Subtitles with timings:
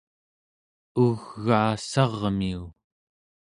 [1.05, 2.63] ugaassarmiu